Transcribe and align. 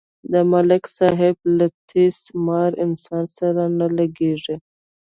د 0.31 0.33
ملک 0.51 0.83
صاحب 0.97 1.35
له 1.57 1.65
تیس 1.89 2.17
مار 2.45 2.71
انسان 2.85 3.23
سره 3.37 3.63
نه 3.79 3.87
لگېږي. 3.97 4.55